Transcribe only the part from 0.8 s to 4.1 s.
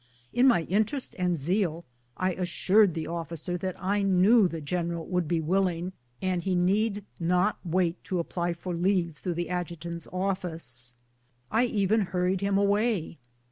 terest and zeal I assured the officer that I